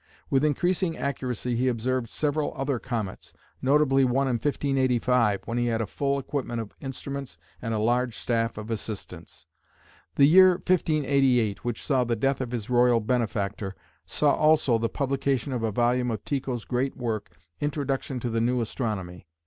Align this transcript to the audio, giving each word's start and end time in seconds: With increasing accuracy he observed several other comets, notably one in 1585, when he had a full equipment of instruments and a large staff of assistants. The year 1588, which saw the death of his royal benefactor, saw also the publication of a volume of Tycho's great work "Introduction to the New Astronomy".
With 0.31 0.43
increasing 0.43 0.97
accuracy 0.97 1.55
he 1.55 1.67
observed 1.67 2.09
several 2.09 2.55
other 2.57 2.79
comets, 2.79 3.33
notably 3.61 4.03
one 4.03 4.25
in 4.27 4.37
1585, 4.39 5.41
when 5.45 5.59
he 5.59 5.67
had 5.67 5.79
a 5.79 5.85
full 5.85 6.17
equipment 6.17 6.59
of 6.59 6.73
instruments 6.81 7.37
and 7.61 7.71
a 7.71 7.77
large 7.77 8.17
staff 8.17 8.57
of 8.57 8.71
assistants. 8.71 9.45
The 10.15 10.25
year 10.25 10.53
1588, 10.53 11.63
which 11.63 11.85
saw 11.85 12.03
the 12.03 12.15
death 12.15 12.41
of 12.41 12.49
his 12.49 12.67
royal 12.67 12.99
benefactor, 12.99 13.75
saw 14.07 14.33
also 14.33 14.79
the 14.79 14.89
publication 14.89 15.53
of 15.53 15.61
a 15.61 15.71
volume 15.71 16.09
of 16.09 16.25
Tycho's 16.25 16.65
great 16.65 16.97
work 16.97 17.37
"Introduction 17.59 18.19
to 18.21 18.31
the 18.31 18.41
New 18.41 18.59
Astronomy". 18.59 19.27